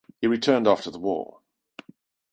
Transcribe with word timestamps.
He 0.19 0.25
returned 0.25 0.67
after 0.67 0.89
the 0.89 0.97
war. 0.97 1.41